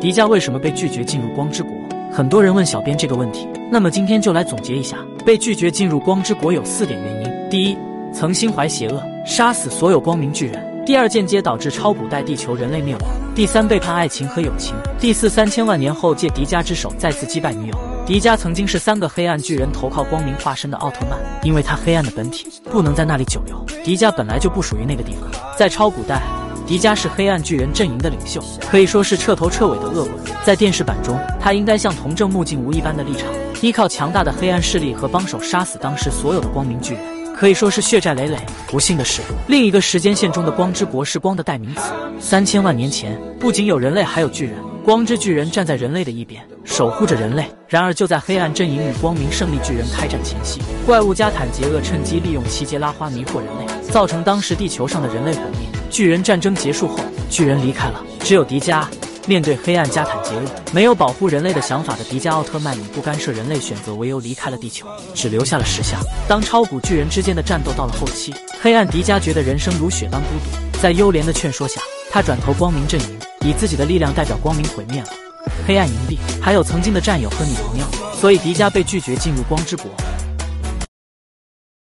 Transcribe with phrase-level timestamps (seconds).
[0.00, 1.70] 迪迦为什么被拒绝进入光之国？
[2.10, 7.76] 很多人问小编这个问题，那么今天就来总结一下，被拒绝进入光之国有四点原因：第一，
[8.10, 10.66] 曾心怀邪恶，杀死所有光明巨人。
[10.86, 13.02] 第二，间接导致超古代地球人类灭亡；
[13.34, 17.74] 第三，背叛爱情和友情；第四，三千万年后借迪迦之手再次击败女友。
[18.06, 23.62] 迪迦曾经是三个黑暗巨人投靠光明化身的奥特曼，因为他黑暗的本体不能在那里久留。
[23.84, 26.22] 迪迦本来就不属于那个地方，在超古代，
[26.70, 28.40] 迪迦是黑暗巨人阵营的领袖，
[28.70, 30.12] 可以说是彻头彻尾的恶鬼。
[30.44, 33.26] 在电视版中，他应该像同正木镜无一般的立场，
[33.60, 37.02] 依靠强大的黑暗势力和帮手杀死当时所有的光明巨人。
[37.34, 38.38] 可以说是血债累累。
[38.68, 41.90] 不幸的是，另一个时间线中的光之国是光的代名词。
[42.20, 44.54] 三千万年前，不仅有人类，还有巨人。
[44.84, 47.46] 光之巨人站在人类的一边，守护着人类。
[47.66, 55.79] 然而，就在黑暗阵营与光明胜利巨人开战前夕，怪物加坦杰厄趁机利用奇杰拉花迷惑人类，造成当时地球上的人类毁灭。
[55.90, 58.84] 巨人战争结束后，巨人离开了，只有迪迦。
[59.26, 66.00] 面对黑暗加坦杰厄，没有保护人类的想法的迪迦奥特曼以不干涉人类选择为由离开了地球，只留下了石像。
[66.26, 71.80] 当超古巨人之间的战斗到了后期，黑暗迪迦觉得人生如雪般孤独，在幽莲的劝说下，
[72.10, 75.08] 他转投光明阵营，以自己的力量代表光明毁灭了
[75.66, 77.84] 黑暗营地，还有曾经的战友和女朋友，
[78.18, 79.90] 所以迪迦被拒绝进入光之国。